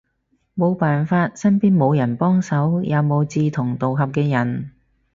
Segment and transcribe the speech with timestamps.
[0.55, 4.71] 無辦法，身邊無人幫手，也無志同道合嘅人